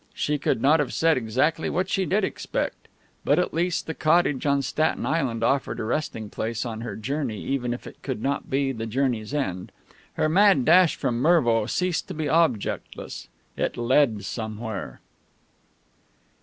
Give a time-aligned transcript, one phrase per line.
[0.15, 2.87] She could not have said exactly what she did expect.
[3.23, 7.43] But, at least, the cottage on Staten Island offered a resting place on her journey,
[7.43, 9.71] even if it could not be the journey's end.
[10.15, 13.27] Her mad dash from Mervo ceased to be objectless.
[13.55, 15.01] It led somewhere.